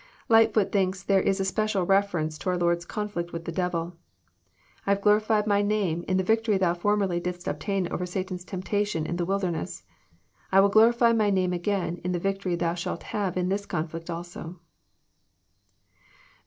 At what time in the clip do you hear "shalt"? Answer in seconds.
12.73-13.03